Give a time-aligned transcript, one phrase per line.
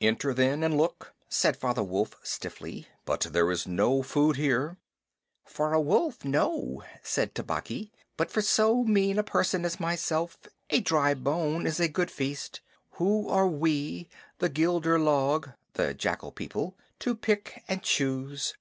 [0.00, 4.78] "Enter, then, and look," said Father Wolf stiffly, "but there is no food here."
[5.44, 10.38] "For a wolf, no," said Tabaqui, "but for so mean a person as myself
[10.70, 12.62] a dry bone is a good feast.
[12.92, 14.08] Who are we,
[14.38, 18.54] the Gidur log [the jackal people], to pick and choose?"